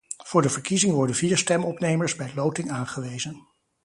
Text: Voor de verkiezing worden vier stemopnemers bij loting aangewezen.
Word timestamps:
Voor 0.23 0.41
de 0.41 0.49
verkiezing 0.49 0.93
worden 0.93 1.15
vier 1.15 1.37
stemopnemers 1.37 2.15
bij 2.15 2.31
loting 2.35 2.71
aangewezen. 2.71 3.47